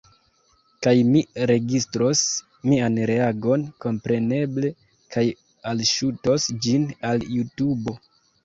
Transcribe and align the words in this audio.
Kaj 0.85 0.93
mi 1.09 1.19
registros 1.51 2.23
mian 2.71 2.97
reagon, 3.11 3.67
kompreneble, 3.85 4.73
kaj 5.17 5.25
alŝutos 5.73 6.49
ĝin 6.67 6.93
al 7.13 7.29
Jutubo. 7.39 7.97